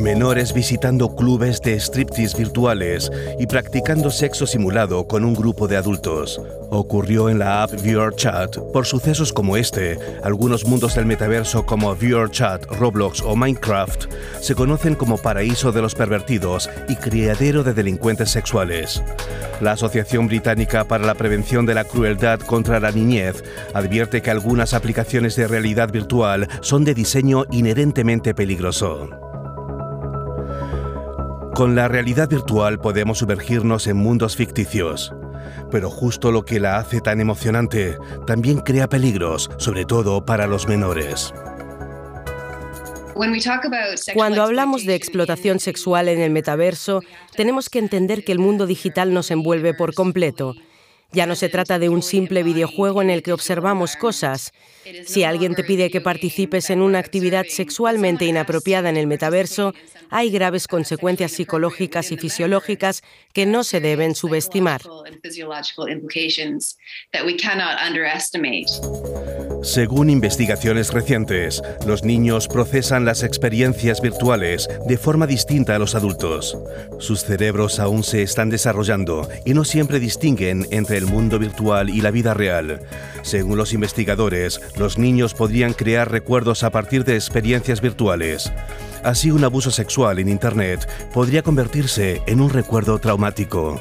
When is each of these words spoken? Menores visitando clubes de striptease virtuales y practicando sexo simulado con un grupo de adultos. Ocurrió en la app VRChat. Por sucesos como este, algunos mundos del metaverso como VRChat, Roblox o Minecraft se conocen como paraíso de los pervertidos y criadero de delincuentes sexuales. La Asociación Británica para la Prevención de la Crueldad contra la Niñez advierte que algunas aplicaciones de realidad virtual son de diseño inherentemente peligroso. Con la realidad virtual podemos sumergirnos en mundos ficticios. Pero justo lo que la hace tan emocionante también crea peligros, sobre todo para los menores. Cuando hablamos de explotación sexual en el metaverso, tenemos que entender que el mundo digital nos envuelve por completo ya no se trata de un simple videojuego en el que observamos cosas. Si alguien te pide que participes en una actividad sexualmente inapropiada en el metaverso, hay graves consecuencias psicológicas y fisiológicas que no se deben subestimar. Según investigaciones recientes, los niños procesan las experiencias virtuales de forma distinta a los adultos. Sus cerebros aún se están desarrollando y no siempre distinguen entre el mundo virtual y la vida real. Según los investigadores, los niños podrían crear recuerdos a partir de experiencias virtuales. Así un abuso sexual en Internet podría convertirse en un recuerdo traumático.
Menores 0.00 0.54
visitando 0.54 1.14
clubes 1.14 1.60
de 1.60 1.78
striptease 1.78 2.38
virtuales 2.38 3.12
y 3.38 3.46
practicando 3.46 4.10
sexo 4.10 4.46
simulado 4.46 5.06
con 5.06 5.26
un 5.26 5.34
grupo 5.34 5.68
de 5.68 5.76
adultos. 5.76 6.40
Ocurrió 6.70 7.28
en 7.28 7.38
la 7.38 7.62
app 7.62 7.72
VRChat. 7.72 8.56
Por 8.72 8.86
sucesos 8.86 9.30
como 9.30 9.58
este, 9.58 9.98
algunos 10.22 10.64
mundos 10.64 10.94
del 10.94 11.04
metaverso 11.04 11.66
como 11.66 11.94
VRChat, 11.94 12.64
Roblox 12.78 13.20
o 13.20 13.36
Minecraft 13.36 14.06
se 14.40 14.54
conocen 14.54 14.94
como 14.94 15.18
paraíso 15.18 15.70
de 15.70 15.82
los 15.82 15.94
pervertidos 15.94 16.70
y 16.88 16.96
criadero 16.96 17.62
de 17.62 17.74
delincuentes 17.74 18.30
sexuales. 18.30 19.02
La 19.60 19.72
Asociación 19.72 20.28
Británica 20.28 20.84
para 20.84 21.04
la 21.04 21.14
Prevención 21.14 21.66
de 21.66 21.74
la 21.74 21.84
Crueldad 21.84 22.40
contra 22.40 22.80
la 22.80 22.90
Niñez 22.90 23.44
advierte 23.74 24.22
que 24.22 24.30
algunas 24.30 24.72
aplicaciones 24.72 25.36
de 25.36 25.46
realidad 25.46 25.92
virtual 25.92 26.48
son 26.62 26.84
de 26.84 26.94
diseño 26.94 27.44
inherentemente 27.50 28.34
peligroso. 28.34 29.29
Con 31.54 31.74
la 31.74 31.88
realidad 31.88 32.28
virtual 32.28 32.78
podemos 32.78 33.18
sumergirnos 33.18 33.86
en 33.86 33.96
mundos 33.96 34.36
ficticios. 34.36 35.12
Pero 35.70 35.90
justo 35.90 36.30
lo 36.30 36.44
que 36.44 36.60
la 36.60 36.78
hace 36.78 37.00
tan 37.00 37.20
emocionante 37.20 37.98
también 38.26 38.58
crea 38.60 38.88
peligros, 38.88 39.50
sobre 39.58 39.84
todo 39.84 40.24
para 40.24 40.46
los 40.46 40.68
menores. 40.68 41.32
Cuando 44.14 44.42
hablamos 44.42 44.86
de 44.86 44.94
explotación 44.94 45.60
sexual 45.60 46.08
en 46.08 46.20
el 46.20 46.30
metaverso, 46.30 47.02
tenemos 47.36 47.68
que 47.68 47.78
entender 47.78 48.24
que 48.24 48.32
el 48.32 48.38
mundo 48.38 48.66
digital 48.66 49.12
nos 49.12 49.30
envuelve 49.30 49.74
por 49.74 49.94
completo 49.94 50.54
ya 51.12 51.26
no 51.26 51.34
se 51.34 51.48
trata 51.48 51.78
de 51.78 51.88
un 51.88 52.02
simple 52.02 52.42
videojuego 52.42 53.02
en 53.02 53.10
el 53.10 53.22
que 53.22 53.32
observamos 53.32 53.96
cosas. 53.96 54.52
Si 55.04 55.24
alguien 55.24 55.54
te 55.54 55.64
pide 55.64 55.90
que 55.90 56.00
participes 56.00 56.70
en 56.70 56.82
una 56.82 56.98
actividad 56.98 57.44
sexualmente 57.48 58.24
inapropiada 58.24 58.88
en 58.88 58.96
el 58.96 59.06
metaverso, 59.06 59.74
hay 60.08 60.30
graves 60.30 60.66
consecuencias 60.66 61.32
psicológicas 61.32 62.12
y 62.12 62.16
fisiológicas 62.16 63.02
que 63.32 63.46
no 63.46 63.64
se 63.64 63.80
deben 63.80 64.14
subestimar. 64.14 64.82
Según 69.62 70.08
investigaciones 70.08 70.90
recientes, 70.90 71.62
los 71.86 72.02
niños 72.02 72.48
procesan 72.48 73.04
las 73.04 73.22
experiencias 73.22 74.00
virtuales 74.00 74.68
de 74.86 74.96
forma 74.96 75.26
distinta 75.26 75.76
a 75.76 75.78
los 75.78 75.94
adultos. 75.94 76.56
Sus 76.98 77.24
cerebros 77.24 77.78
aún 77.78 78.02
se 78.02 78.22
están 78.22 78.48
desarrollando 78.48 79.28
y 79.44 79.52
no 79.52 79.64
siempre 79.64 80.00
distinguen 80.00 80.66
entre 80.70 80.96
el 80.96 81.04
mundo 81.06 81.38
virtual 81.38 81.90
y 81.90 82.00
la 82.00 82.10
vida 82.10 82.32
real. 82.32 82.80
Según 83.22 83.58
los 83.58 83.74
investigadores, 83.74 84.62
los 84.78 84.96
niños 84.96 85.34
podrían 85.34 85.74
crear 85.74 86.10
recuerdos 86.10 86.62
a 86.64 86.70
partir 86.70 87.04
de 87.04 87.16
experiencias 87.16 87.82
virtuales. 87.82 88.50
Así 89.04 89.30
un 89.30 89.44
abuso 89.44 89.70
sexual 89.70 90.18
en 90.18 90.30
Internet 90.30 90.88
podría 91.12 91.42
convertirse 91.42 92.22
en 92.26 92.40
un 92.40 92.48
recuerdo 92.48 92.98
traumático. 92.98 93.78